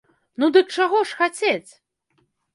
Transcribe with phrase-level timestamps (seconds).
[0.43, 1.71] Ну, дык чаго ж хацець?